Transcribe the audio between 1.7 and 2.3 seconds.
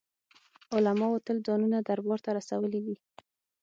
دربار ته